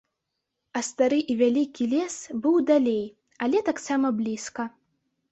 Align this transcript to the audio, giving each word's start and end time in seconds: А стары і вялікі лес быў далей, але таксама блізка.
А 0.79 0.81
стары 0.85 1.17
і 1.33 1.35
вялікі 1.41 1.85
лес 1.91 2.15
быў 2.45 2.55
далей, 2.69 3.03
але 3.47 3.61
таксама 3.69 4.07
блізка. 4.23 4.67